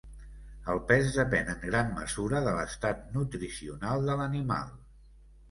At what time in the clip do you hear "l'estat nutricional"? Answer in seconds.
2.61-4.09